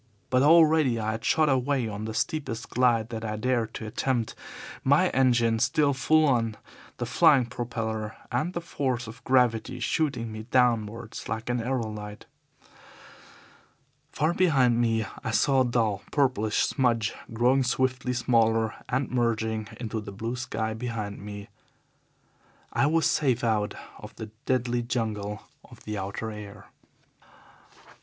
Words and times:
But 0.31 0.41
already 0.41 0.99
I 0.99 1.11
had 1.11 1.23
shot 1.23 1.47
away 1.47 1.87
on 1.87 2.05
the 2.05 2.15
steepest 2.15 2.71
glide 2.71 3.09
that 3.09 3.23
I 3.23 3.35
dared 3.35 3.75
to 3.75 3.85
attempt, 3.85 4.33
my 4.83 5.09
engine 5.09 5.59
still 5.59 5.93
full 5.93 6.25
on, 6.25 6.57
the 6.97 7.05
flying 7.05 7.45
propeller 7.45 8.15
and 8.31 8.53
the 8.53 8.61
force 8.61 9.05
of 9.05 9.23
gravity 9.23 9.79
shooting 9.79 10.31
me 10.31 10.47
downwards 10.49 11.29
like 11.29 11.51
an 11.51 11.59
aerolite. 11.61 12.25
Far 14.11 14.33
behind 14.33 14.81
me 14.81 15.05
I 15.23 15.29
saw 15.29 15.61
a 15.61 15.65
dull, 15.65 16.01
purplish 16.11 16.63
smudge 16.65 17.13
growing 17.31 17.61
swiftly 17.63 18.13
smaller 18.13 18.73
and 18.89 19.11
merging 19.11 19.67
into 19.79 20.01
the 20.01 20.11
blue 20.11 20.35
sky 20.35 20.73
behind 20.73 21.29
it. 21.29 21.47
I 22.73 22.87
was 22.87 23.05
safe 23.05 23.43
out 23.43 23.75
of 23.99 24.15
the 24.15 24.31
deadly 24.47 24.81
jungle 24.81 25.43
of 25.63 25.83
the 25.83 25.99
outer 25.99 26.31
air. 26.31 26.71